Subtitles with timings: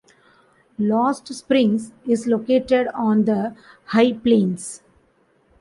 [0.79, 3.55] Lost Springs is located on the
[3.89, 4.81] High Plains.